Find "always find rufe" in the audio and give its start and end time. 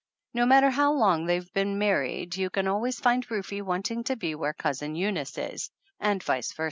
2.67-3.61